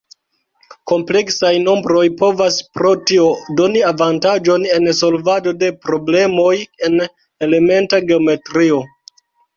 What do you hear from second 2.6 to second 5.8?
pro tio doni avantaĝon en solvado de